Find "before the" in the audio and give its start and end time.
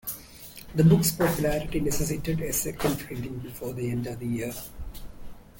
3.37-3.91